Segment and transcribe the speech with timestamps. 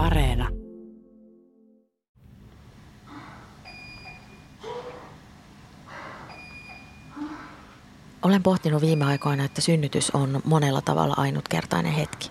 [0.00, 0.48] Areena.
[8.22, 12.30] Olen pohtinut viime aikoina, että synnytys on monella tavalla ainutkertainen hetki.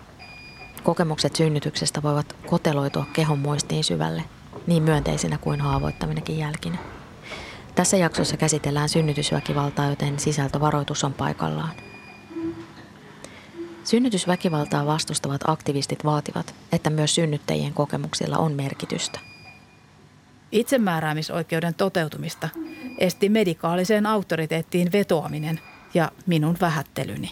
[0.82, 4.24] Kokemukset synnytyksestä voivat koteloitua kehon muistiin syvälle,
[4.66, 6.78] niin myönteisinä kuin haavoittaminakin jälkinä.
[7.74, 11.89] Tässä jaksossa käsitellään synnytysväkivaltaa, joten sisältövaroitus on paikallaan.
[13.84, 19.20] Synnytysväkivaltaa vastustavat aktivistit vaativat, että myös synnyttäjien kokemuksilla on merkitystä.
[20.52, 22.48] Itsemääräämisoikeuden toteutumista
[22.98, 25.60] esti medikaaliseen auktoriteettiin vetoaminen
[25.94, 27.30] ja minun vähättelyni.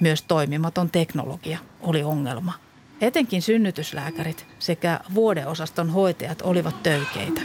[0.00, 2.52] Myös toimimaton teknologia oli ongelma.
[3.00, 7.40] Etenkin synnytyslääkärit sekä vuodeosaston hoitajat olivat töykeitä.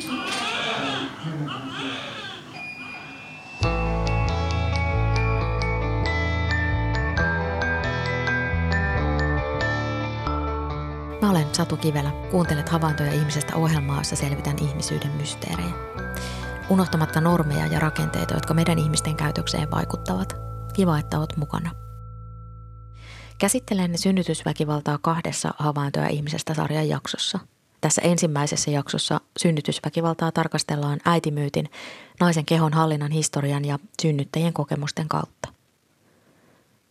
[11.28, 12.12] Mä olen Satu Kivelä.
[12.32, 15.74] Kuuntelet havaintoja ihmisestä ohjelmaa, jossa selvitän ihmisyyden mysteerejä.
[16.70, 20.36] Unohtamatta normeja ja rakenteita, jotka meidän ihmisten käytökseen vaikuttavat.
[20.74, 21.72] Kiva, että oot mukana.
[23.38, 27.40] Käsittelen synnytysväkivaltaa kahdessa havaintoja ihmisestä sarjan jaksossa.
[27.82, 31.70] Tässä ensimmäisessä jaksossa synnytysväkivaltaa tarkastellaan äitimyytin,
[32.20, 35.50] naisen kehon hallinnan historian ja synnyttäjien kokemusten kautta.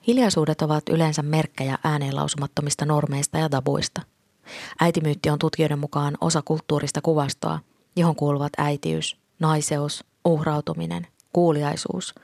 [0.06, 4.02] Hiljaisuudet ovat yleensä merkkejä ääneen lausumattomista normeista ja tabuista–
[4.80, 7.58] Äitimyytti on tutkijoiden mukaan osa kulttuurista kuvastoa,
[7.96, 12.14] johon kuuluvat äitiys, naiseus, uhrautuminen, kuuliaisuus,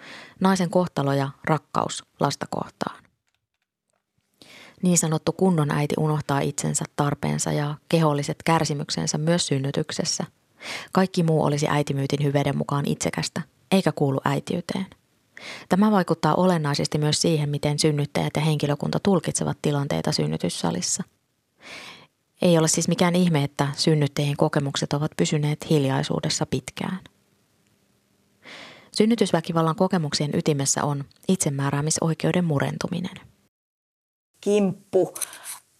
[0.41, 3.03] naisen kohtalo ja rakkaus lasta kohtaan.
[4.83, 10.25] Niin sanottu kunnon äiti unohtaa itsensä, tarpeensa ja keholliset kärsimyksensä myös synnytyksessä.
[10.93, 14.87] Kaikki muu olisi äitimyytin hyveiden mukaan itsekästä, eikä kuulu äitiyteen.
[15.69, 21.03] Tämä vaikuttaa olennaisesti myös siihen, miten synnyttäjät ja henkilökunta tulkitsevat tilanteita synnytyssalissa.
[22.43, 27.01] Ei ole siis mikään ihme, että synnyttäjien kokemukset ovat pysyneet hiljaisuudessa pitkään.
[28.93, 33.17] Synnytysväkivallan kokemuksien ytimessä on itsemääräämisoikeuden murentuminen.
[34.41, 35.15] Kimppu,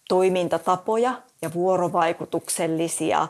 [0.09, 3.27] toimintatapoja ja vuorovaikutuksellisia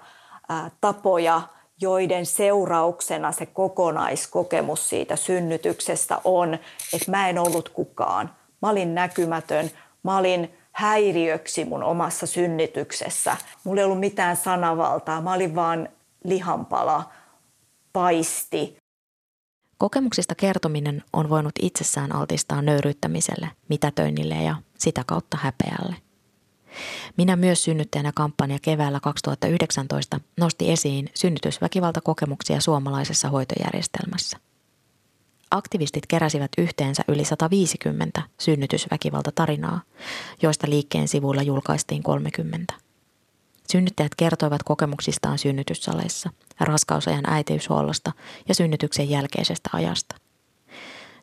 [0.81, 1.41] tapoja,
[1.81, 6.53] joiden seurauksena se kokonaiskokemus siitä synnytyksestä on,
[6.93, 8.35] että mä en ollut kukaan.
[8.61, 9.71] Mä olin näkymätön,
[10.03, 13.37] mä olin häiriöksi mun omassa synnytyksessä.
[13.63, 15.89] Mulla ei ollut mitään sanavaltaa, mä olin vaan
[16.23, 17.11] lihanpala,
[17.93, 18.77] paisti.
[19.77, 25.95] Kokemuksista kertominen on voinut itsessään altistaa nöyryyttämiselle, mitätöinnille ja sitä kautta häpeälle.
[27.17, 34.37] Minä myös synnyttäjänä kampanja keväällä 2019 nosti esiin synnytysväkivaltakokemuksia suomalaisessa hoitojärjestelmässä–
[35.53, 39.81] aktivistit keräsivät yhteensä yli 150 synnytysväkivaltatarinaa,
[40.41, 42.73] joista liikkeen sivuilla julkaistiin 30.
[43.71, 48.11] Synnyttäjät kertoivat kokemuksistaan synnytyssaleissa, raskausajan äitiyshuollosta
[48.47, 50.15] ja synnytyksen jälkeisestä ajasta.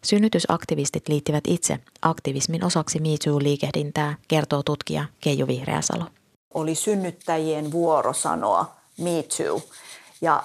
[0.05, 6.05] Synnytysaktivistit liittivät itse aktivismin osaksi Me liikehdintää kertoo tutkija Keiju Vihreäsalo.
[6.55, 9.62] Oli synnyttäjien vuoro sanoa Me Too.
[10.21, 10.43] Ja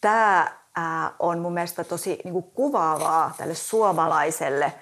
[0.00, 0.56] tämä
[1.18, 4.72] on mun mielestä tosi niin kuin kuvaavaa tälle suomalaiselle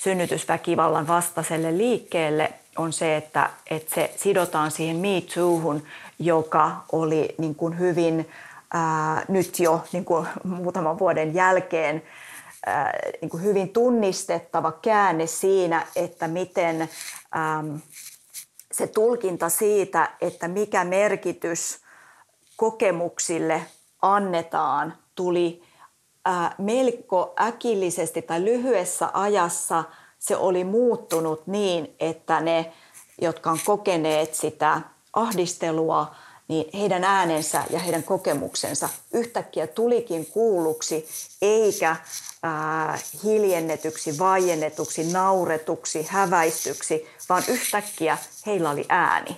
[0.00, 5.82] synnytysväkivallan vastaiselle liikkeelle on se, että, että se sidotaan siihen Me Toohun,
[6.18, 8.30] joka oli niin kuin hyvin
[8.72, 12.02] ää, nyt jo niin kuin muutaman vuoden jälkeen
[12.66, 16.88] ää, niin kuin hyvin tunnistettava käänne siinä, että miten
[17.32, 17.64] ää,
[18.72, 21.78] se tulkinta siitä, että mikä merkitys
[22.56, 23.62] kokemuksille
[24.02, 25.62] annetaan– tuli
[26.24, 29.84] ää, melko äkillisesti tai lyhyessä ajassa
[30.18, 32.72] se oli muuttunut niin, että ne,
[33.20, 34.80] jotka on kokeneet sitä
[35.12, 36.14] ahdistelua,
[36.48, 41.08] niin heidän äänensä ja heidän kokemuksensa yhtäkkiä tulikin kuulluksi,
[41.42, 41.96] eikä
[42.42, 49.36] ää, hiljennetyksi, vaiennetuksi, nauretuksi, häväistyksi, vaan yhtäkkiä heillä oli ääni.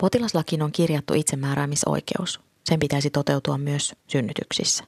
[0.00, 2.40] Potilaslakiin on kirjattu itsemääräämisoikeus.
[2.64, 4.84] Sen pitäisi toteutua myös synnytyksissä.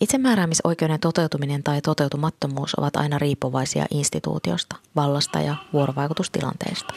[0.00, 6.94] Itsemääräämisoikeuden toteutuminen tai toteutumattomuus ovat aina riippuvaisia instituutiosta, vallasta ja vuorovaikutustilanteesta.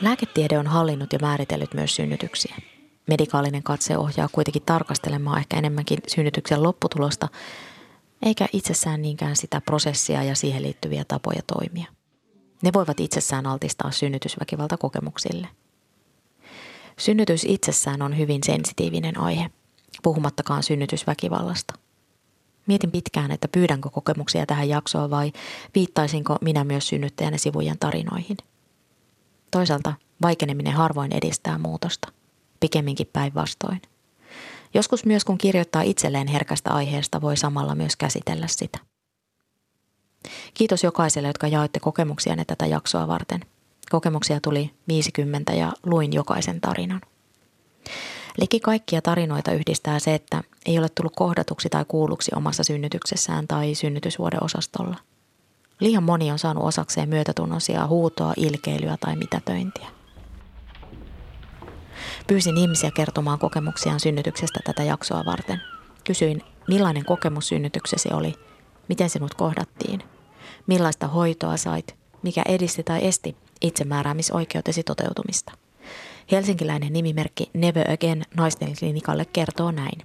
[0.00, 2.56] Lääketiede on hallinnut ja määritellyt myös synnytyksiä.
[3.06, 7.28] Medikaalinen katse ohjaa kuitenkin tarkastelemaan ehkä enemmänkin synnytyksen lopputulosta,
[8.22, 11.86] eikä itsessään niinkään sitä prosessia ja siihen liittyviä tapoja toimia.
[12.62, 15.48] Ne voivat itsessään altistaa synnytysväkivaltakokemuksille.
[16.98, 19.50] Synnytys itsessään on hyvin sensitiivinen aihe–
[20.02, 21.74] puhumattakaan synnytysväkivallasta.
[22.66, 25.32] Mietin pitkään, että pyydänkö kokemuksia tähän jaksoon vai
[25.74, 28.36] viittaisinko minä myös synnyttäjänä sivujen tarinoihin.
[29.50, 32.12] Toisaalta Vaikeneminen harvoin edistää muutosta,
[32.60, 33.82] pikemminkin päinvastoin.
[34.74, 38.78] Joskus myös kun kirjoittaa itselleen herkästä aiheesta, voi samalla myös käsitellä sitä.
[40.54, 43.40] Kiitos jokaiselle, jotka jaoitte kokemuksianne tätä jaksoa varten.
[43.90, 47.00] Kokemuksia tuli 50 ja luin jokaisen tarinan.
[48.38, 53.74] Liki kaikkia tarinoita yhdistää se, että ei ole tullut kohdatuksi tai kuulluksi omassa synnytyksessään tai
[53.74, 54.96] synnytysvuoden osastolla.
[55.80, 59.88] Liian moni on saanut osakseen myötätunnon huutoa, ilkeilyä tai mitätöintiä.
[62.26, 65.60] Pyysin ihmisiä kertomaan kokemuksiaan synnytyksestä tätä jaksoa varten.
[66.04, 68.34] Kysyin, millainen kokemus synnytyksesi oli,
[68.88, 70.02] miten sinut kohdattiin,
[70.66, 75.52] millaista hoitoa sait, mikä edisti tai esti itsemääräämisoikeutesi toteutumista.
[76.30, 80.02] Helsinkiläinen nimimerkki Never Again naisten klinikalle kertoo näin.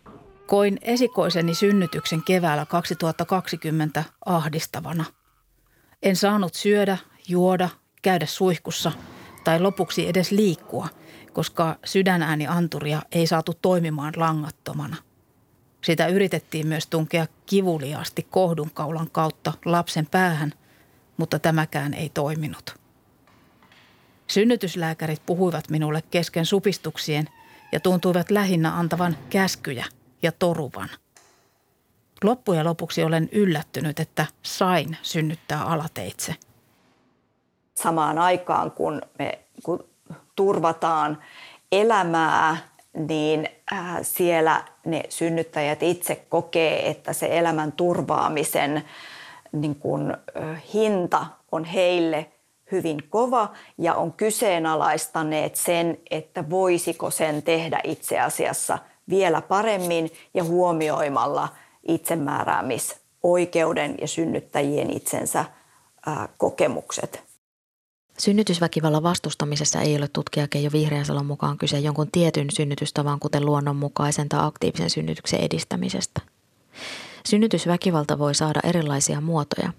[0.48, 5.06] Koin esikoiseni synnytyksen keväällä 2020 ahdistavana.
[6.04, 7.70] En saanut syödä, juoda,
[8.02, 8.92] käydä suihkussa
[9.44, 10.88] tai lopuksi edes liikkua–
[11.34, 14.96] koska sydänääni anturia ei saatu toimimaan langattomana.
[15.84, 20.54] Sitä yritettiin myös tunkea kivuliaasti kohdunkaulan kautta lapsen päähän,
[21.18, 22.80] mutta tämäkään ei toiminut.
[24.30, 27.30] Synnytyslääkärit puhuivat minulle kesken supistuksien
[27.72, 29.86] ja tuntuivat lähinnä antavan käskyjä
[30.22, 30.90] ja toruvan.
[32.24, 36.36] Loppujen lopuksi olen yllättynyt, että sain synnyttää alateitse.
[37.76, 39.84] Samaan aikaan, kun me kun
[40.36, 41.18] turvataan
[41.72, 42.58] elämää,
[43.08, 48.84] niin äh, siellä ne synnyttäjät itse kokee, että se elämän turvaamisen
[49.52, 50.18] niin kun,
[50.74, 52.32] hinta on heille
[52.72, 58.80] hyvin kova ja on kyseenalaistaneet sen, että voisiko sen tehdä itse asiassa
[59.10, 61.50] vielä paremmin ja huomioimalla
[61.88, 65.46] itsemääräämisoikeuden ja synnyttäjien itsensä
[66.38, 67.24] kokemukset.
[68.18, 74.48] Synnytysväkivallan vastustamisessa ei ole tutkija Keijo Vihreäsalon mukaan kyse jonkun tietyn synnytystavan, kuten luonnonmukaisen tai
[74.48, 76.22] aktiivisen synnytyksen edistämisestä.
[77.26, 79.74] Synnytysväkivalta voi saada erilaisia muotoja,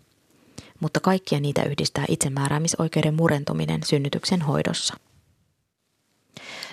[0.81, 4.95] mutta kaikkia niitä yhdistää itsemääräämisoikeuden murentuminen synnytyksen hoidossa.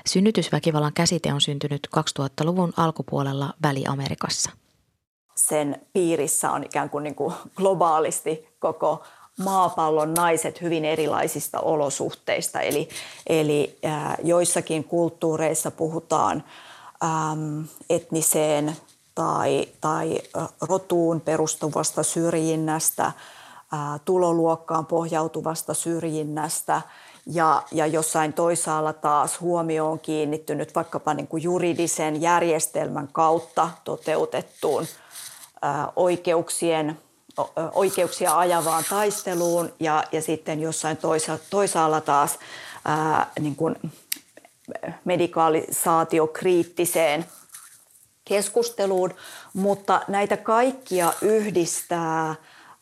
[0.06, 4.51] Synnytysväkivallan käsite on syntynyt 2000-luvun alkupuolella Väli-Amerikassa.
[5.36, 9.04] Sen piirissä on ikään kuin, niin kuin globaalisti koko
[9.44, 12.62] maapallon naiset hyvin erilaisista olosuhteista.
[12.62, 12.89] Eli,
[13.27, 16.44] eli äh, joissakin kulttuureissa puhutaan
[17.04, 18.75] ähm, etniseen
[19.15, 20.19] tai, tai
[20.62, 23.15] rotuun perustuvasta syrjinnästä, äh,
[24.06, 26.81] tuloluokkaan pohjautuvasta syrjinnästä
[27.25, 34.86] ja, ja jossain toisaalla taas huomio on kiinnittynyt vaikkapa niin kuin juridisen järjestelmän kautta toteutettuun
[35.64, 36.98] äh, oikeuksien
[37.74, 42.40] oikeuksia ajavaan taisteluun ja, ja sitten jossain toisa, toisaalla taas
[42.86, 43.75] ää, niin kuin
[45.06, 47.25] medikaalisaatiokriittiseen
[48.25, 49.14] keskusteluun,
[49.54, 52.36] mutta näitä kaikkia yhdistää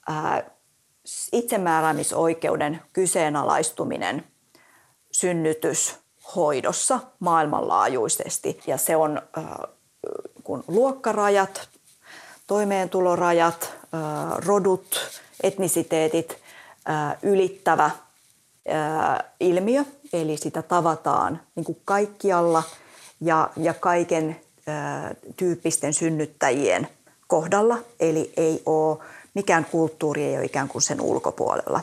[0.08, 0.44] ää,
[1.32, 4.24] itsemääräämisoikeuden kyseenalaistuminen
[5.12, 8.60] synnytyshoidossa maailmanlaajuisesti.
[8.68, 9.68] Ja se on ää,
[10.44, 11.70] kun luokkarajat,
[12.48, 13.74] toimeentulorajat,
[14.46, 16.38] rodut, etnisiteetit
[17.24, 17.92] ylittävä
[19.40, 22.64] ilmiö, eli sitä tavataan niin kuin kaikkialla
[23.22, 24.42] ja, ja kaiken
[25.38, 26.88] tyyppisten synnyttäjien
[27.28, 28.98] kohdalla, eli ei ole,
[29.36, 31.82] mikään kulttuuri ei ole ikään kuin sen ulkopuolella.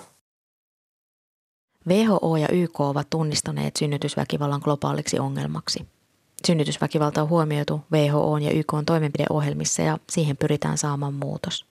[1.88, 5.87] WHO ja YK ovat tunnistaneet synnytysväkivallan globaaliksi ongelmaksi.
[6.47, 11.66] Synnytysväkivalta on huomioitu WHO ja YK toimenpideohjelmissa ja siihen pyritään saamaan muutos.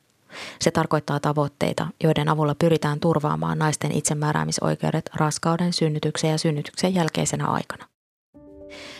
[0.59, 7.85] Se tarkoittaa tavoitteita, joiden avulla pyritään turvaamaan naisten itsemääräämisoikeudet raskauden, synnytyksen ja synnytyksen jälkeisenä aikana.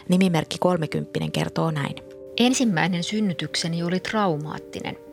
[0.10, 1.96] Nimimerkki 30 kertoo näin.
[2.38, 5.11] Ensimmäinen synnytykseni oli traumaattinen.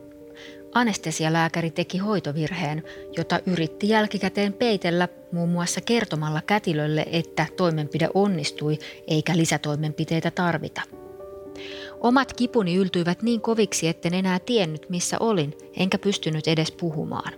[0.73, 2.83] Anestesialääkäri teki hoitovirheen,
[3.17, 10.81] jota yritti jälkikäteen peitellä muun muassa kertomalla kätilölle, että toimenpide onnistui eikä lisätoimenpiteitä tarvita–
[11.99, 17.33] Omat kipuni yltyivät niin koviksi, etten enää tiennyt, missä olin, enkä pystynyt edes puhumaan.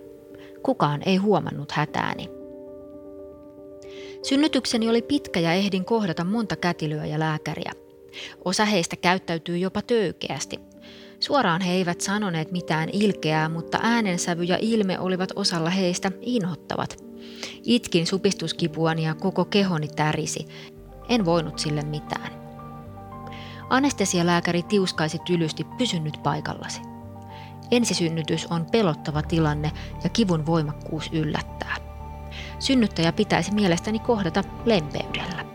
[0.64, 2.30] Kukaan ei huomannut hätääni.
[4.24, 7.72] Synnytykseni oli pitkä ja ehdin kohdata monta kätilöä ja lääkäriä.
[8.46, 10.60] Osa heistä käyttäytyy jopa töykeästi.
[11.22, 17.04] Suoraan he eivät sanoneet mitään ilkeää, mutta äänensävy ja ilme olivat osalla heistä inhottavat.
[17.64, 20.48] Itkin supistuskipuani ja koko kehoni tärisi.
[21.10, 22.32] En voinut sille mitään.
[23.70, 26.82] Anestesialääkäri tiuskaisi tylysti pysynyt paikallasi.
[27.72, 29.72] Ensisynnytys on pelottava tilanne
[30.04, 31.76] ja kivun voimakkuus yllättää.
[32.60, 35.51] Synnyttäjä pitäisi mielestäni kohdata lempeydellä.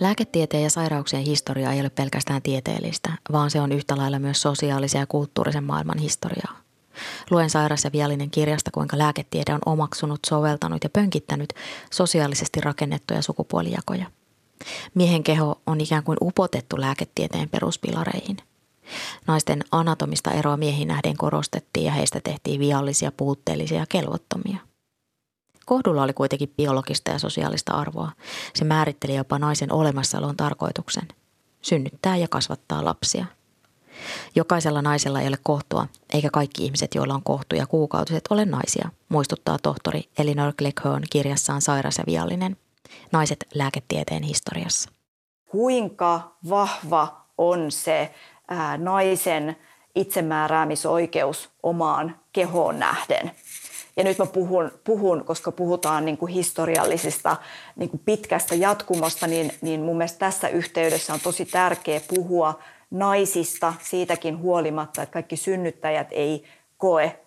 [0.00, 4.98] Lääketieteen ja sairauksien historia ei ole pelkästään tieteellistä, vaan se on yhtä lailla myös sosiaalisen
[4.98, 6.56] ja kulttuurisen maailman historiaa.
[7.30, 11.52] Luen sairas ja viallinen kirjasta, kuinka lääketiede on omaksunut, soveltanut ja pönkittänyt
[11.90, 14.06] sosiaalisesti rakennettuja sukupuolijakoja.
[14.94, 18.36] Miehen keho on ikään kuin upotettu lääketieteen peruspilareihin.
[19.26, 24.65] Naisten anatomista eroa miehiin nähden korostettiin ja heistä tehtiin viallisia, puutteellisia ja kelvottomia.
[25.66, 28.12] Kohdulla oli kuitenkin biologista ja sosiaalista arvoa.
[28.54, 31.08] Se määritteli jopa naisen olemassaolon tarkoituksen.
[31.62, 33.26] Synnyttää ja kasvattaa lapsia.
[34.34, 39.58] Jokaisella naisella ei ole kohtua, eikä kaikki ihmiset, joilla on kohtuja kuukautiset, ole naisia, muistuttaa
[39.62, 42.56] tohtori Elinor Gleckhorn kirjassaan Sairas ja viallinen.
[43.12, 44.90] Naiset lääketieteen historiassa.
[45.50, 48.14] Kuinka vahva on se
[48.48, 49.56] ää, naisen
[49.94, 53.30] itsemääräämisoikeus omaan kehoon nähden?
[53.96, 57.36] Ja nyt mä puhun, puhun koska puhutaan niin kuin historiallisista
[57.76, 62.58] niin kuin pitkästä jatkumosta, niin, niin mun mielestä tässä yhteydessä on tosi tärkeä puhua
[62.90, 66.44] naisista siitäkin huolimatta, että kaikki synnyttäjät ei
[66.78, 67.20] koe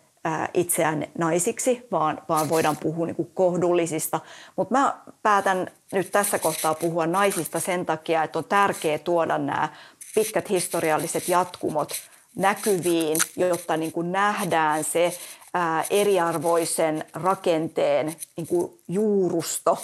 [0.54, 4.20] itseään naisiksi, vaan, vaan voidaan puhua niin kuin kohdullisista.
[4.56, 9.70] Mutta mä päätän nyt tässä kohtaa puhua naisista sen takia, että on tärkeää tuoda nämä
[10.16, 11.94] pitkät historialliset jatkumot
[12.36, 15.14] näkyviin, jotta niin kuin nähdään se
[15.54, 19.78] ää, eriarvoisen rakenteen niin kuin juurusto,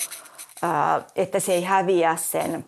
[0.61, 2.65] ää, että se ei häviä sen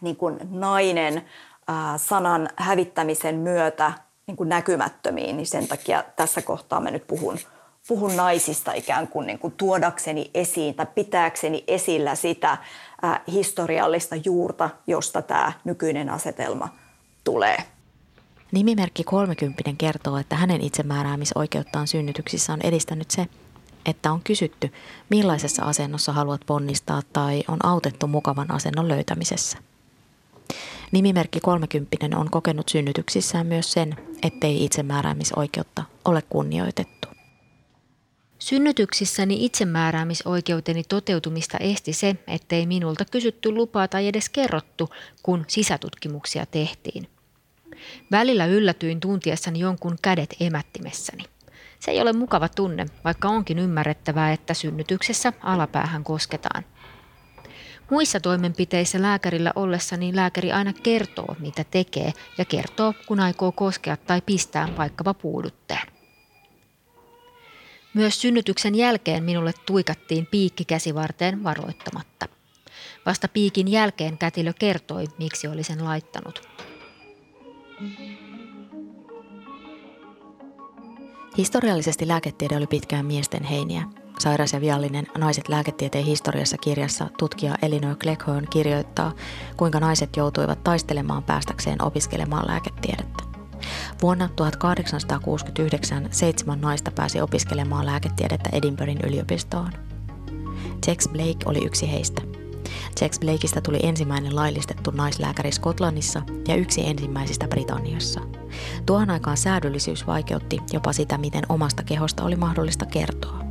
[0.00, 1.24] niin kuin nainen
[1.68, 3.92] ää, sanan hävittämisen myötä
[4.26, 7.38] niin kuin näkymättömiin, niin sen takia tässä kohtaa mä nyt puhun,
[7.88, 12.56] puhun naisista ikään kuin, niin kuin tuodakseni esiin tai pitääkseni esillä sitä
[13.02, 16.68] ää, historiallista juurta, josta tämä nykyinen asetelma
[17.24, 17.56] tulee.
[18.52, 23.26] Nimimerkki 30 kertoo, että hänen itsemääräämisoikeuttaan synnytyksissä on edistänyt se,
[23.86, 24.72] että on kysytty,
[25.10, 29.58] millaisessa asennossa haluat ponnistaa tai on autettu mukavan asennon löytämisessä.
[30.92, 37.08] Nimimerkki 30 on kokenut synnytyksissään myös sen, ettei itsemääräämisoikeutta ole kunnioitettu.
[38.38, 44.88] Synnytyksissäni itsemääräämisoikeuteni toteutumista esti se, ettei minulta kysytty lupaa tai edes kerrottu,
[45.22, 47.17] kun sisätutkimuksia tehtiin.
[48.10, 51.24] Välillä yllätyin tuntiessani jonkun kädet emättimessäni.
[51.80, 56.64] Se ei ole mukava tunne, vaikka onkin ymmärrettävää, että synnytyksessä alapäähän kosketaan–
[57.90, 64.20] Muissa toimenpiteissä lääkärillä ollessani lääkäri aina kertoo, mitä tekee ja kertoo, kun aikoo koskea tai
[64.26, 65.88] pistää vaikkapa puudutteen.
[67.94, 72.28] Myös synnytyksen jälkeen minulle tuikattiin piikki käsivarteen varoittamatta.
[73.06, 76.48] Vasta piikin jälkeen kätilö kertoi, miksi oli sen laittanut.
[81.38, 83.82] Historiallisesti lääketiede oli pitkään miesten heiniä,
[84.18, 89.12] Sairas ja viallinen Naiset lääketieteen historiassa kirjassa tutkija Elinor Gleckhorn kirjoittaa,
[89.56, 93.24] kuinka naiset joutuivat taistelemaan päästäkseen opiskelemaan lääketiedettä.
[94.02, 99.72] Vuonna 1869 seitsemän naista pääsi opiskelemaan lääketiedettä Edinburghin yliopistoon.
[100.86, 102.37] Jax Blake oli yksi heistä.
[103.00, 108.20] Jax Blakeista tuli ensimmäinen laillistettu naislääkäri Skotlannissa ja yksi ensimmäisistä Britanniassa.
[108.86, 113.48] Tuohon aikaan säädöllisyys vaikeutti jopa sitä, miten omasta kehosta oli mahdollista kertoa.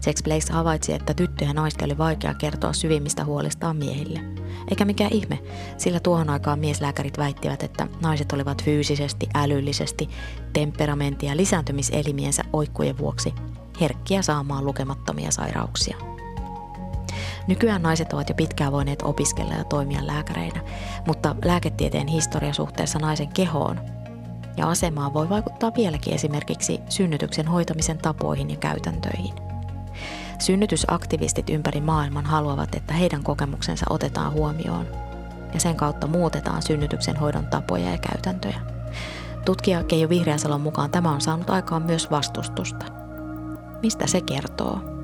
[0.00, 4.20] Sex Blaze havaitsi, että tyttö ja naisten oli vaikea kertoa syvimmistä huolistaan miehille.
[4.70, 5.42] Eikä mikä ihme,
[5.78, 10.08] sillä tuohon aikaan mieslääkärit väittivät, että naiset olivat fyysisesti, älyllisesti,
[10.52, 13.34] temperamentti- ja lisääntymiselimiensä oikkujen vuoksi
[13.80, 16.09] herkkiä saamaan lukemattomia sairauksia.
[17.46, 20.60] Nykyään naiset ovat jo pitkään voineet opiskella ja toimia lääkäreinä,
[21.06, 23.80] mutta lääketieteen historia suhteessa naisen kehoon
[24.56, 29.34] ja asemaan voi vaikuttaa vieläkin esimerkiksi synnytyksen hoitamisen tapoihin ja käytäntöihin–
[30.40, 34.86] Synnytysaktivistit ympäri maailman haluavat, että heidän kokemuksensa otetaan huomioon
[35.54, 38.60] ja sen kautta muutetaan synnytyksen hoidon tapoja ja käytäntöjä.
[39.44, 42.84] Tutkija Keijo Vihreäsalon mukaan tämä on saanut aikaan myös vastustusta.
[43.82, 44.99] Mistä se kertoo?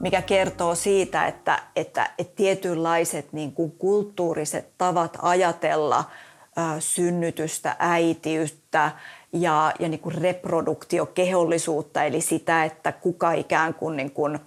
[0.00, 8.90] Mikä kertoo siitä, että, että, että tietynlaiset niin kuin kulttuuriset tavat ajatella ä, synnytystä, äitiyttä,
[9.32, 14.38] ja, ja niin kuin reproduktiokehollisuutta, eli sitä, että kuka ikään kuin, niin kuin,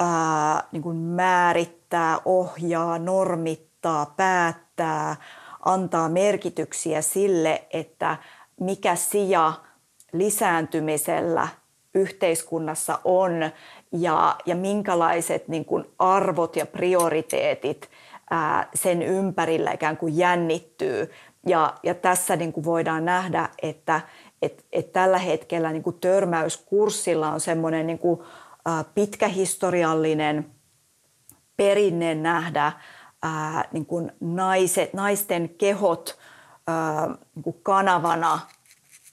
[0.00, 5.16] ää, niin kuin määrittää, ohjaa, normittaa, päättää,
[5.64, 8.16] antaa merkityksiä sille, että
[8.60, 9.52] mikä sija
[10.12, 11.48] lisääntymisellä
[11.94, 13.32] yhteiskunnassa on
[13.92, 17.90] ja, ja minkälaiset niin kuin arvot ja prioriteetit
[18.30, 21.10] ää, sen ympärillä ikään kuin jännittyy.
[21.46, 24.00] Ja, ja tässä niin kuin voidaan nähdä, että
[24.42, 28.20] et, et tällä hetkellä niin kuin törmäyskurssilla on semmoinen niin kuin,
[28.94, 30.46] pitkä historiallinen
[31.56, 32.72] perinne nähdä
[33.22, 36.18] ää, niin kuin naiset, naisten kehot
[36.66, 38.40] ää, niin kuin kanavana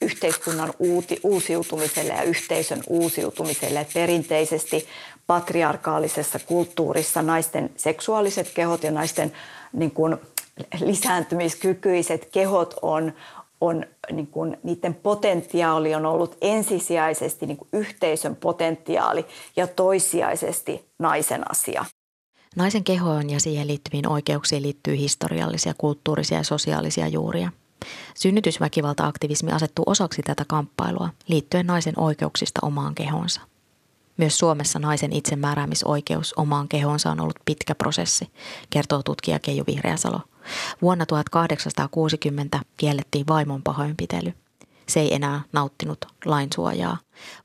[0.00, 3.86] yhteiskunnan uuti, uusiutumiselle ja yhteisön uusiutumiselle.
[3.94, 4.86] Perinteisesti
[5.26, 9.32] patriarkaalisessa kulttuurissa naisten seksuaaliset kehot ja naisten
[9.72, 10.16] niin kuin,
[10.80, 13.12] lisääntymiskykyiset kehot on,
[13.60, 19.26] on niin kuin, niiden potentiaali on ollut ensisijaisesti niin kuin yhteisön potentiaali
[19.56, 21.84] ja toissijaisesti naisen asia.
[22.56, 27.50] Naisen kehoon ja siihen liittyviin oikeuksiin liittyy historiallisia, kulttuurisia ja sosiaalisia juuria.
[28.14, 33.40] Synnytysväkivalta-aktivismi asettuu osaksi tätä kamppailua liittyen naisen oikeuksista omaan kehonsa.
[34.16, 38.30] Myös Suomessa naisen itsemääräämisoikeus omaan kehonsa on ollut pitkä prosessi,
[38.70, 40.20] kertoo tutkija Keijo Vihreäsalo.
[40.82, 44.34] Vuonna 1860 kiellettiin vaimon pahoinpitely.
[44.88, 46.98] Se ei enää nauttinut lainsuojaa.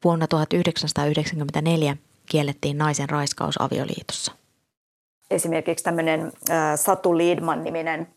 [0.04, 4.32] Vuonna 1994 kiellettiin naisen raiskaus avioliitossa.
[5.32, 6.32] Esimerkiksi tämmöinen
[6.76, 8.08] Satu Liedman-niminen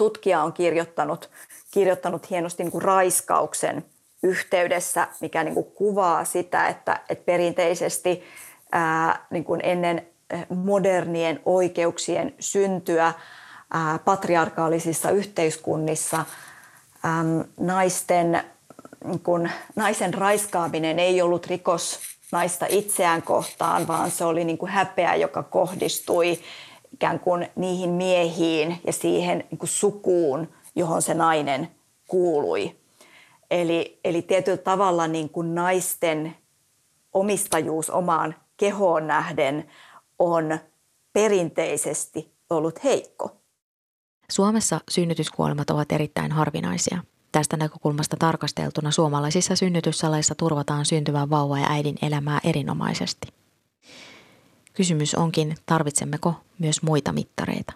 [0.00, 1.30] tutkija on kirjoittanut,
[1.70, 3.84] kirjoittanut hienosti niin kuin raiskauksen
[4.22, 8.22] yhteydessä, mikä niin kuin kuvaa sitä, että, että perinteisesti
[8.72, 10.06] ää, niin kuin ennen
[10.48, 13.12] modernien oikeuksien syntyä
[13.70, 16.24] ää, patriarkaalisissa yhteiskunnissa
[17.04, 17.24] ää,
[17.60, 18.42] naisten,
[19.04, 22.00] niin kuin, naisen raiskaaminen ei ollut rikos
[22.32, 26.38] naista itseään kohtaan, vaan se oli niin kuin häpeä, joka kohdistui
[26.92, 31.68] ikään kuin niihin miehiin ja siihen niin kuin sukuun, johon se nainen
[32.08, 32.76] kuului.
[33.50, 36.36] Eli, eli tietyllä tavalla niin kuin naisten
[37.12, 39.70] omistajuus omaan kehoon nähden
[40.18, 40.58] on
[41.12, 43.36] perinteisesti ollut heikko.
[44.30, 47.04] Suomessa synnytyskuolemat ovat erittäin harvinaisia.
[47.32, 53.39] Tästä näkökulmasta tarkasteltuna suomalaisissa synnytyssaleissa turvataan syntyvän vauva ja äidin elämää erinomaisesti.
[54.74, 57.72] Kysymys onkin, tarvitsemmeko myös muita mittareita.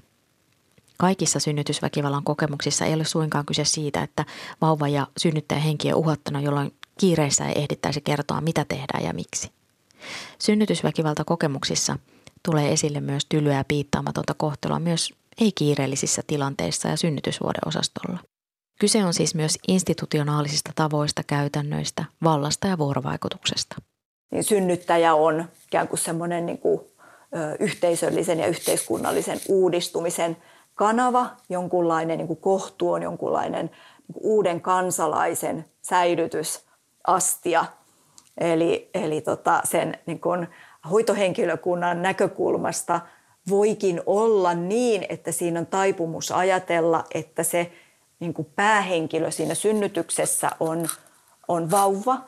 [0.98, 4.24] Kaikissa synnytysväkivallan kokemuksissa ei ole suinkaan kyse siitä, että
[4.60, 9.50] vauva ja synnyttäjä henki on uhattuna, jolloin kiireissä ei ehdittäisi kertoa, mitä tehdään ja miksi.
[10.38, 11.98] Synnytysväkivalta kokemuksissa
[12.42, 18.18] tulee esille myös tylyä ja piittaamatonta kohtelua myös ei-kiireellisissä tilanteissa ja synnytysvuodeosastolla.
[18.80, 23.76] Kyse on siis myös institutionaalisista tavoista, käytännöistä, vallasta ja vuorovaikutuksesta.
[24.32, 26.80] Niin synnyttäjä on ikään kuin semmoinen niin kuin,
[27.60, 30.36] yhteisöllisen ja yhteiskunnallisen uudistumisen
[30.74, 33.70] kanava, jonkunlainen niin kuin kohtuun, jonkunlainen
[34.08, 37.64] niin kuin uuden kansalaisen säilytysastia.
[38.38, 40.48] Eli, eli tota sen niin kuin
[40.90, 43.00] hoitohenkilökunnan näkökulmasta
[43.50, 47.72] voikin olla niin, että siinä on taipumus ajatella, että se
[48.20, 50.88] niin kuin päähenkilö siinä synnytyksessä on,
[51.48, 52.20] on vauva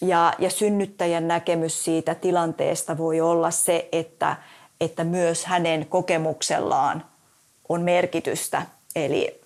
[0.00, 4.36] ja, ja synnyttäjän näkemys siitä tilanteesta voi olla se, että,
[4.80, 7.04] että myös hänen kokemuksellaan
[7.68, 8.62] on merkitystä.
[8.96, 9.40] Eli,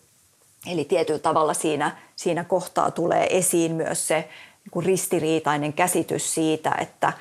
[0.72, 4.28] eli tietyllä tavalla siinä, siinä kohtaa tulee esiin myös se
[4.74, 7.12] niin ristiriitainen käsitys siitä, että,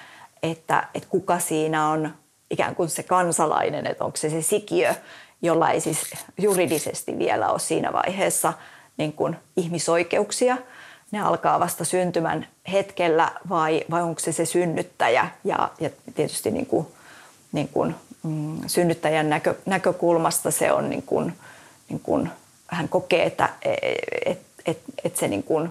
[0.44, 2.14] että, että kuka siinä on
[2.52, 4.96] ikään kuin se kansalainen, että onko se se sikiö,
[5.42, 5.98] jolla ei siis
[6.38, 8.54] juridisesti vielä ole siinä vaiheessa
[8.98, 10.58] niin kuin ihmisoikeuksia.
[11.14, 15.28] Ne alkaa vasta syntymän hetkellä vai, vai onko se se synnyttäjä?
[15.44, 16.88] Ja, ja tietysti niin kuin,
[17.52, 21.34] niin kuin, mm, synnyttäjän näkö, näkökulmasta se on niin kuin,
[21.90, 22.30] niin kuin,
[22.68, 23.50] hän kokee, että
[24.26, 25.70] et, et, et se niin kuin,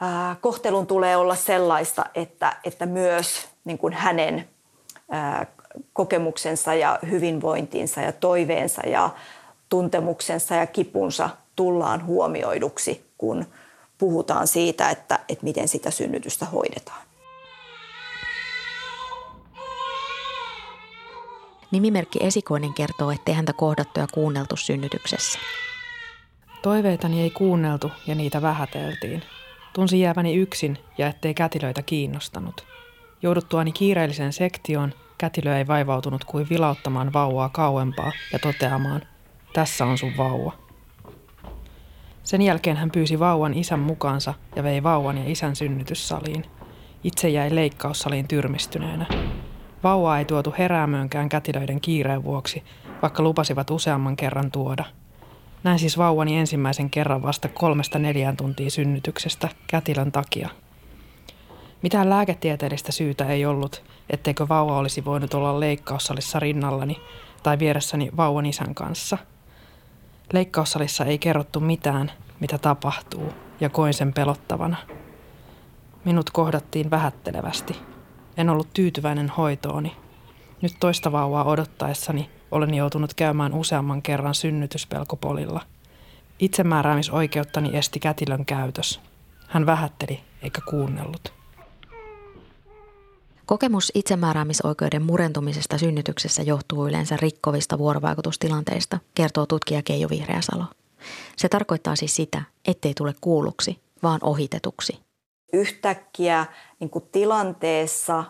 [0.00, 4.48] ää, kohtelun tulee olla sellaista, että, että myös niin kuin hänen
[5.10, 5.46] ää,
[5.92, 9.10] kokemuksensa ja hyvinvointinsa ja toiveensa ja
[9.68, 13.46] tuntemuksensa ja kipunsa tullaan huomioiduksi, kun
[13.98, 17.08] puhutaan siitä, että, että miten sitä synnytystä hoidetaan.
[21.70, 25.38] Nimimerkki Esikoinen kertoo, ettei häntä kohdattu ja kuunneltu synnytyksessä.
[26.62, 29.22] Toiveitani ei kuunneltu ja niitä vähäteltiin.
[29.72, 32.66] Tunsin jääväni yksin ja ettei kätilöitä kiinnostanut.
[33.22, 39.02] Jouduttuani kiireelliseen sektioon, kätilö ei vaivautunut kuin vilauttamaan vauvaa kauempaa ja toteamaan,
[39.52, 40.67] tässä on sun vauva.
[42.28, 46.44] Sen jälkeen hän pyysi vauvan isän mukaansa ja vei vauvan ja isän synnytyssaliin.
[47.04, 49.06] Itse jäi leikkaussaliin tyrmistyneenä.
[49.82, 52.64] Vauva ei tuotu heräämöönkään kätilöiden kiireen vuoksi,
[53.02, 54.84] vaikka lupasivat useamman kerran tuoda.
[55.64, 60.48] Näin siis vauvani ensimmäisen kerran vasta kolmesta neljään tuntia synnytyksestä kätilön takia.
[61.82, 66.96] Mitään lääketieteellistä syytä ei ollut, etteikö vauva olisi voinut olla leikkaussalissa rinnallani
[67.42, 69.18] tai vieressäni vauvan isän kanssa.
[70.32, 74.76] Leikkaussalissa ei kerrottu mitään, mitä tapahtuu, ja koin sen pelottavana.
[76.04, 77.76] Minut kohdattiin vähättelevästi.
[78.36, 79.96] En ollut tyytyväinen hoitooni.
[80.62, 85.60] Nyt toista vauvaa odottaessani olen joutunut käymään useamman kerran synnytyspelkopolilla.
[86.38, 89.00] Itsemääräämisoikeuttani esti kätilön käytös.
[89.48, 91.37] Hän vähätteli eikä kuunnellut.
[93.48, 100.64] Kokemus itsemääräämisoikeuden murentumisesta synnytyksessä johtuu yleensä rikkovista vuorovaikutustilanteista, kertoo tutkija Keijo Vihreäsalo.
[101.36, 104.98] Se tarkoittaa siis sitä, ettei tule kuulluksi, vaan ohitetuksi.
[105.52, 106.46] Yhtäkkiä
[106.80, 108.24] niin kuin tilanteessa,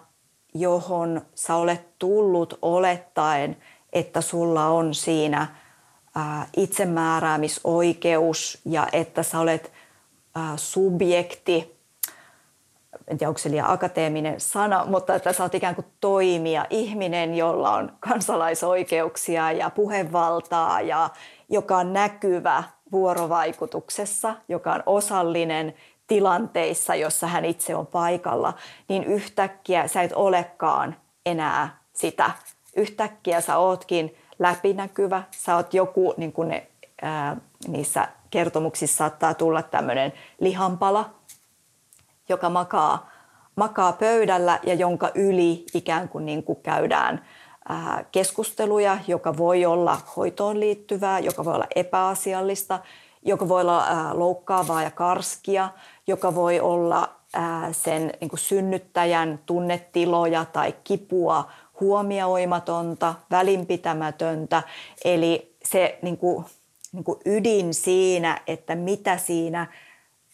[0.55, 3.57] johon sä olet tullut olettaen,
[3.93, 5.57] että sulla on siinä
[6.57, 9.73] itsemääräämisoikeus ja että sä olet
[10.57, 11.78] subjekti,
[13.11, 17.35] en tiedä onko se liian akateeminen sana, mutta että sä oot ikään kuin toimija, ihminen,
[17.35, 21.11] jolla on kansalaisoikeuksia ja puhevaltaa ja
[21.49, 25.75] joka on näkyvä vuorovaikutuksessa, joka on osallinen
[26.07, 28.55] tilanteissa, jossa hän itse on paikalla,
[28.89, 32.31] niin yhtäkkiä sä et olekaan enää sitä.
[32.77, 36.67] Yhtäkkiä sä ootkin läpinäkyvä, sä oot joku, niin kuin ne,
[37.03, 37.37] ää,
[37.69, 41.18] niissä kertomuksissa saattaa tulla tämmöinen lihanpala,
[42.29, 43.11] joka makaa,
[43.57, 47.25] makaa pöydällä ja jonka yli ikään kuin, niin kuin käydään
[47.69, 52.79] ää, keskusteluja, joka voi olla hoitoon liittyvää, joka voi olla epäasiallista,
[53.23, 55.69] joka voi olla ää, loukkaavaa ja karskia,
[56.07, 64.63] joka voi olla ää, sen niin kuin synnyttäjän tunnetiloja tai kipua huomioimatonta, välinpitämätöntä.
[65.05, 66.45] Eli se niin kuin,
[66.93, 69.67] niin kuin ydin siinä, että mitä siinä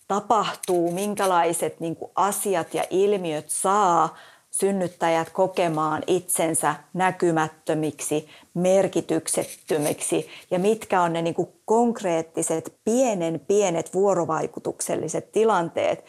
[0.09, 4.17] tapahtuu, minkälaiset niin kuin asiat ja ilmiöt saa
[4.51, 15.33] synnyttäjät kokemaan itsensä näkymättömiksi, merkityksettömiksi ja mitkä on ne niin kuin konkreettiset pienen pienet vuorovaikutukselliset
[15.33, 16.05] tilanteet,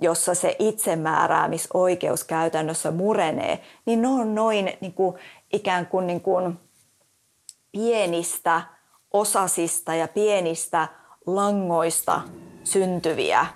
[0.00, 5.16] jossa se itsemääräämisoikeus käytännössä murenee, niin ne on noin niin kuin,
[5.52, 6.58] ikään kuin, niin kuin
[7.72, 8.62] pienistä
[9.12, 10.88] osasista ja pienistä
[11.26, 12.20] langoista
[12.70, 13.46] syntyviä.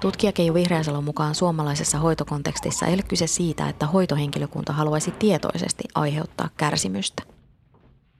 [0.00, 6.48] Tutkija Keijo Vihreäsalon mukaan suomalaisessa hoitokontekstissa ei ole kyse siitä, että hoitohenkilökunta haluaisi tietoisesti aiheuttaa
[6.56, 7.22] kärsimystä.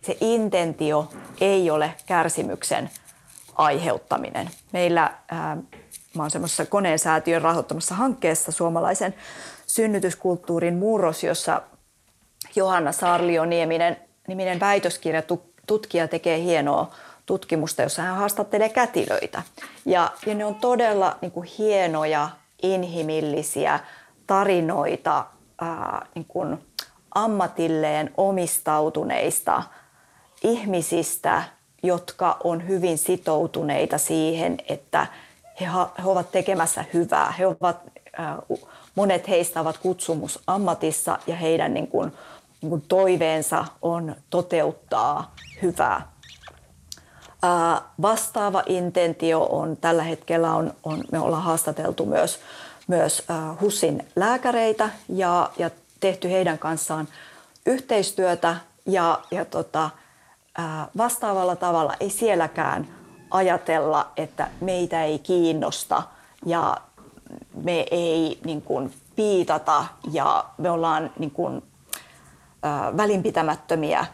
[0.03, 2.91] Se intentio ei ole kärsimyksen
[3.55, 4.51] aiheuttaminen.
[4.73, 5.57] Meillä, ää,
[6.15, 9.15] mä olen semmoisessa koneensäätiön rahoittamassa hankkeessa suomalaisen
[9.67, 11.63] synnytyskulttuurin murros, jossa
[12.57, 13.97] Johanna Sarlio-nieminen
[14.29, 15.23] niminen väitöskirja
[15.67, 16.95] tutkija tekee hienoa
[17.27, 19.43] tutkimusta, jossa hän haastattelee kätilöitä.
[19.87, 22.31] Ja, ja ne on todella niin kuin hienoja,
[22.63, 23.81] inhimillisiä
[24.27, 25.27] tarinoita
[25.61, 26.59] ää, niin kuin
[27.15, 29.63] ammatilleen omistautuneista
[30.43, 31.43] ihmisistä,
[31.83, 35.07] jotka on hyvin sitoutuneita siihen, että
[35.61, 35.67] he,
[35.99, 37.31] he ovat tekemässä hyvää.
[37.39, 37.81] He ovat,
[38.95, 42.13] monet heistä ovat kutsumus ammatissa ja heidän niin kuin,
[42.63, 46.14] niin kuin toiveensa on toteuttaa hyvää.
[48.03, 52.41] Vastaava intentio on tällä hetkellä, on, on, me ollaan haastateltu myös,
[52.87, 53.27] myös
[53.61, 57.09] HUSin lääkäreitä ja, ja tehty heidän kanssaan
[57.67, 59.91] yhteistyötä ja, ja tota,
[60.97, 62.89] vastaavalla tavalla ei sielläkään
[63.31, 66.03] ajatella, että meitä ei kiinnosta
[66.47, 66.77] ja
[67.63, 71.63] me ei niin kuin, piitata ja me ollaan niin kuin,
[72.97, 74.07] välinpitämättömiä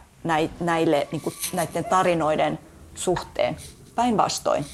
[0.59, 2.59] näille, niin kuin, näiden tarinoiden
[2.95, 3.57] suhteen.
[3.95, 4.65] Päinvastoin.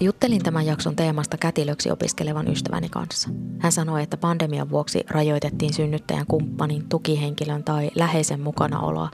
[0.00, 3.28] Juttelin tämän jakson teemasta kätilöksi opiskelevan ystäväni kanssa.
[3.58, 9.10] Hän sanoi, että pandemian vuoksi rajoitettiin synnyttäjän kumppanin, tukihenkilön tai läheisen mukanaoloa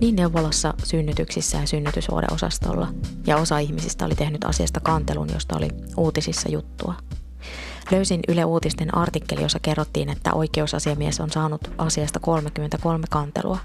[0.00, 2.88] niin neuvolassa, synnytyksissä ja synnytysvuodeosastolla.
[3.26, 6.94] Ja osa ihmisistä oli tehnyt asiasta kantelun, josta oli uutisissa juttua.
[7.90, 13.58] Löysin Yle Uutisten artikkeli, jossa kerrottiin, että oikeusasiamies on saanut asiasta 33 kantelua.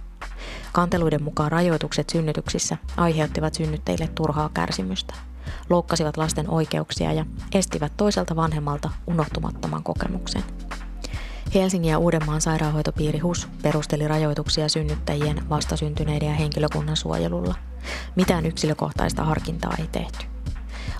[0.73, 5.13] Kanteluiden mukaan rajoitukset synnytyksissä aiheuttivat synnyttäjille turhaa kärsimystä–
[5.69, 10.43] loukkasivat lasten oikeuksia ja estivät toiselta vanhemmalta unohtumattoman kokemuksen.
[11.53, 17.55] Helsingin ja Uudenmaan sairaanhoitopiiri HUS perusteli rajoituksia synnyttäjien, vastasyntyneiden ja henkilökunnan suojelulla.
[18.15, 20.25] Mitään yksilökohtaista harkintaa ei tehty.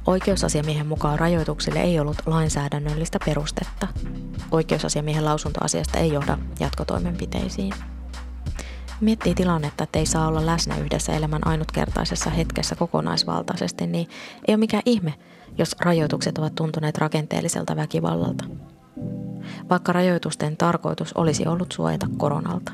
[0.08, 3.88] Oikeusasiamiehen mukaan rajoituksille ei ollut lainsäädännöllistä perustetta.
[4.52, 7.74] Oikeusasiamiehen lausuntoasiasta ei johda jatkotoimenpiteisiin
[9.04, 14.08] miettii tilannetta, että ei saa olla läsnä yhdessä elämän ainutkertaisessa hetkessä kokonaisvaltaisesti, niin
[14.48, 15.14] ei ole mikään ihme,
[15.58, 18.44] jos rajoitukset ovat tuntuneet rakenteelliselta väkivallalta.
[19.70, 22.72] Vaikka rajoitusten tarkoitus olisi ollut suojata koronalta.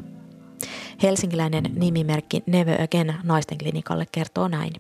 [1.04, 4.74] Helsinkiläinen nimimerkki Never Again naisten klinikalle kertoo näin.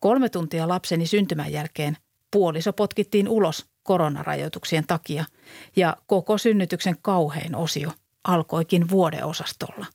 [0.00, 1.96] Kolme tuntia lapseni syntymän jälkeen
[2.32, 5.24] puoliso potkittiin ulos koronarajoituksien takia
[5.76, 7.90] ja koko synnytyksen kauhein osio
[8.28, 9.86] alkoikin vuodeosastolla.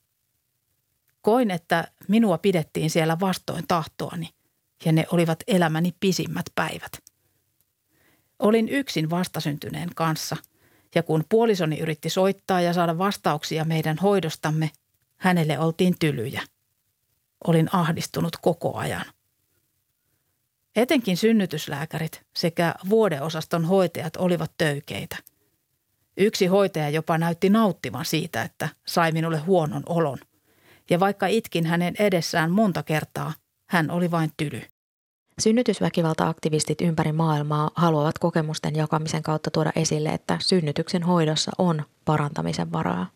[1.21, 4.29] Koin, että minua pidettiin siellä vastoin tahtoani
[4.85, 6.91] ja ne olivat elämäni pisimmät päivät.
[8.39, 10.37] Olin yksin vastasyntyneen kanssa
[10.95, 14.71] ja kun puolisoni yritti soittaa ja saada vastauksia meidän hoidostamme,
[15.17, 16.41] hänelle oltiin tylyjä.
[17.47, 19.05] Olin ahdistunut koko ajan.
[20.75, 25.17] Etenkin synnytyslääkärit sekä vuodeosaston hoitajat olivat töykeitä.
[26.17, 30.17] Yksi hoitaja jopa näytti nauttivan siitä, että sai minulle huonon olon.
[30.89, 33.33] Ja vaikka itkin hänen edessään monta kertaa,
[33.69, 34.61] hän oli vain tyly.
[35.39, 43.07] Synnytysväkivalta-aktivistit ympäri maailmaa haluavat kokemusten jakamisen kautta tuoda esille, että synnytyksen hoidossa on parantamisen varaa.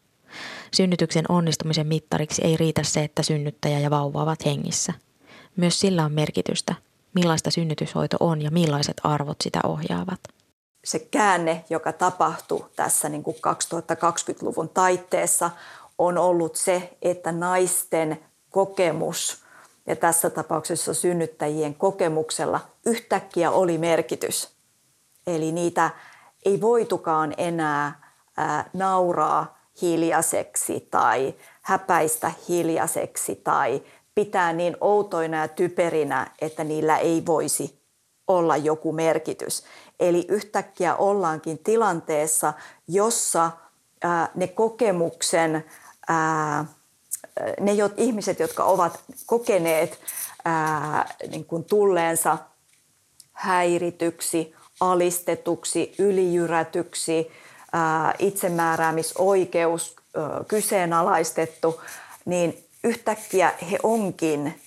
[0.74, 4.94] Synnytyksen onnistumisen mittariksi ei riitä se, että synnyttäjä ja vauva ovat hengissä.
[5.56, 6.76] Myös sillä on merkitystä,
[7.14, 10.20] millaista synnytyshoito on ja millaiset arvot sitä ohjaavat.
[10.86, 15.52] Se käänne, joka tapahtui tässä niin kuin 2020-luvun taitteessa,
[15.98, 18.20] on ollut se, että naisten
[18.50, 19.44] kokemus
[19.88, 24.50] ja tässä tapauksessa synnyttäjien kokemuksella yhtäkkiä oli merkitys.
[25.28, 25.90] Eli niitä
[26.46, 33.82] ei voitukaan enää ää, nauraa hiljaiseksi tai häpäistä hiljaiseksi tai
[34.16, 37.86] pitää niin outoina ja typerinä, että niillä ei voisi
[38.28, 39.64] olla joku merkitys.
[40.00, 42.54] Eli yhtäkkiä ollaankin tilanteessa,
[42.88, 43.52] jossa
[44.36, 45.66] ne kokemuksen,
[47.60, 50.00] ne ihmiset, jotka ovat kokeneet
[51.32, 52.38] niin kuin tulleensa
[53.34, 57.32] häirityksi, alistetuksi, ylijyrätyksi,
[57.74, 61.82] ää, itsemääräämisoikeus ää, kyseenalaistettu,
[62.26, 64.62] niin yhtäkkiä he onkin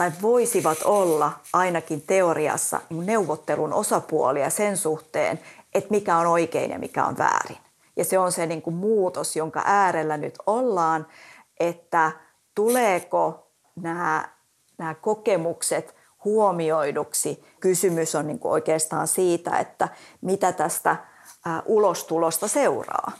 [0.00, 5.40] tai voisivat olla ainakin teoriassa niin neuvottelun osapuolia sen suhteen,
[5.74, 7.56] että mikä on oikein ja mikä on väärin.
[7.96, 11.06] Ja se on se niin kuin muutos, jonka äärellä nyt ollaan,
[11.60, 12.12] että
[12.54, 14.28] tuleeko nämä,
[14.78, 17.44] nämä kokemukset huomioiduksi.
[17.60, 19.88] Kysymys on niin kuin oikeastaan siitä, että
[20.20, 20.96] mitä tästä
[21.64, 23.12] ulostulosta seuraa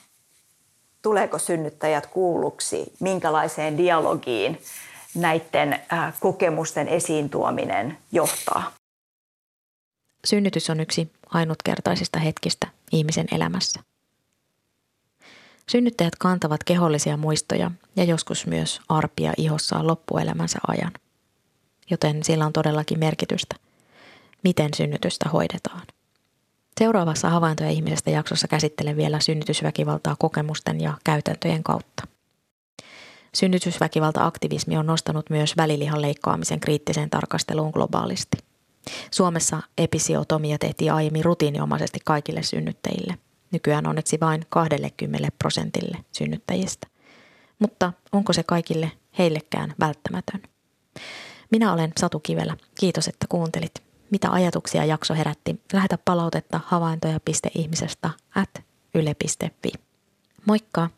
[1.02, 4.60] tuleeko synnyttäjät kuulluksi, minkälaiseen dialogiin
[5.14, 5.80] näiden
[6.20, 8.72] kokemusten esiin tuominen johtaa.
[10.24, 13.80] Synnytys on yksi ainutkertaisista hetkistä ihmisen elämässä.
[15.68, 20.92] Synnyttäjät kantavat kehollisia muistoja ja joskus myös arpia ihossaan loppuelämänsä ajan.
[21.90, 23.56] Joten sillä on todellakin merkitystä,
[24.44, 25.82] miten synnytystä hoidetaan.
[26.80, 32.06] Seuraavassa havaintoja ihmisestä jaksossa käsittelen vielä synnytysväkivaltaa kokemusten ja käytäntöjen kautta.
[33.34, 38.38] Synnytysväkivalta-aktivismi on nostanut myös välilihan leikkaamisen kriittiseen tarkasteluun globaalisti.
[39.10, 43.18] Suomessa episiotomia tehtiin aiemmin rutiiniomaisesti kaikille synnyttäjille.
[43.52, 46.86] Nykyään onneksi vain 20 prosentille synnyttäjistä.
[47.58, 50.42] Mutta onko se kaikille heillekään välttämätön?
[51.50, 52.56] Minä olen Satu Kivelä.
[52.80, 58.50] Kiitos, että kuuntelit mitä ajatuksia jakso herätti, lähetä palautetta havaintoja.ihmisestä at
[58.94, 59.72] yle.fi.
[60.46, 60.90] Moikka!